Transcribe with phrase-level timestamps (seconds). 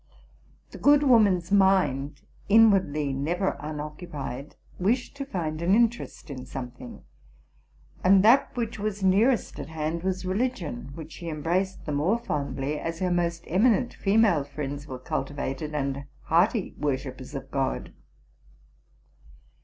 [0.71, 7.03] 'The good woman's mind, inwardly never unoccupied, wished to find gn interest in something;
[8.03, 12.79] and that which was nearest at hand was religion, which she embraced the more fondly
[12.79, 17.93] as her most eminent female friends were cultivated and hearty worshippers of God.